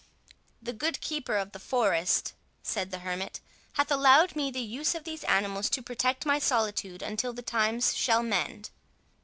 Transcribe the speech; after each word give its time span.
"The 0.63 0.73
good 0.73 0.99
keeper 0.99 1.37
of 1.37 1.51
the 1.51 1.59
forest," 1.59 2.33
said 2.63 2.89
the 2.89 3.01
hermit, 3.05 3.39
"hath 3.73 3.91
allowed 3.91 4.35
me 4.35 4.49
the 4.49 4.59
use 4.59 4.95
of 4.95 5.03
these 5.03 5.23
animals, 5.25 5.69
to 5.69 5.83
protect 5.83 6.25
my 6.25 6.39
solitude 6.39 7.03
until 7.03 7.33
the 7.33 7.43
times 7.43 7.95
shall 7.95 8.23
mend." 8.23 8.71